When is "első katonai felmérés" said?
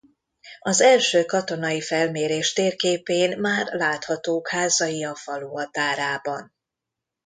0.81-2.53